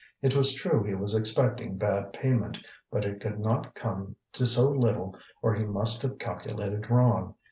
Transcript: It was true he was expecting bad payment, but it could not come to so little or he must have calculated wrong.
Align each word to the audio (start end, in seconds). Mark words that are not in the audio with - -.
It 0.23 0.35
was 0.35 0.55
true 0.55 0.81
he 0.83 0.95
was 0.95 1.13
expecting 1.13 1.77
bad 1.77 2.11
payment, 2.11 2.65
but 2.89 3.05
it 3.05 3.21
could 3.21 3.39
not 3.39 3.75
come 3.75 4.15
to 4.33 4.47
so 4.47 4.67
little 4.71 5.15
or 5.43 5.53
he 5.53 5.63
must 5.63 6.01
have 6.01 6.17
calculated 6.17 6.89
wrong. 6.89 7.35